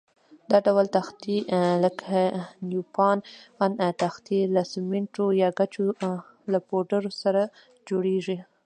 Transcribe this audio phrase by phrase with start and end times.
[0.51, 1.35] دا ډول تختې
[1.83, 2.05] لکه
[2.69, 3.17] نیوپان
[4.01, 5.85] تختې له سمنټو یا ګچو
[6.51, 7.41] له پوډر سره
[7.87, 8.37] جوړېږي.